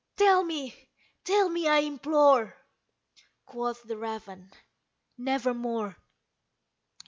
[0.15, 0.89] tell me
[1.23, 2.57] tell me, I implore!"
[3.45, 4.51] Quoth the raven,
[5.15, 5.95] "Nevermore."